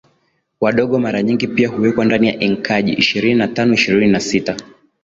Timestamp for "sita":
4.19-4.57